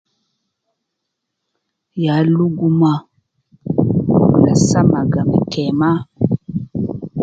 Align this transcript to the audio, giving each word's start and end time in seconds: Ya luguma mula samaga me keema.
Ya 2.03 2.15
luguma 2.33 2.93
mula 4.33 4.53
samaga 4.69 5.21
me 5.29 5.39
keema. 5.51 5.91